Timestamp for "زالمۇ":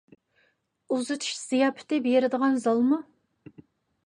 2.65-3.01